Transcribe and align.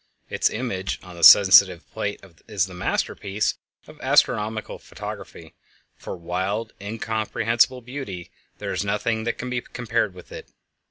Its 0.31 0.49
image 0.49 0.97
on 1.03 1.15
the 1.15 1.23
sensitive 1.23 1.87
plate 1.91 2.19
is 2.47 2.65
the 2.65 2.73
masterpiece 2.73 3.59
of 3.85 4.01
astronomical 4.01 4.79
photography; 4.79 5.53
for 5.95 6.17
wild, 6.17 6.73
incomprehensible 6.81 7.81
beauty 7.83 8.31
there 8.57 8.73
is 8.73 8.83
nothing 8.83 9.25
that 9.25 9.37
can 9.37 9.51
be 9.51 9.61
compared 9.61 10.15
with 10.15 10.31
it. 10.31 10.49